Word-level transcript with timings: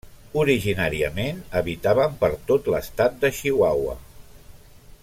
Originàriament 0.43 1.43
habitaven 1.59 2.17
per 2.25 2.31
tot 2.49 2.73
l'estat 2.77 3.21
de 3.27 3.33
Chihuahua. 3.41 3.97